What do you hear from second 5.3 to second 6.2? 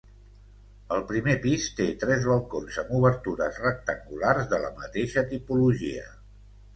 tipologia.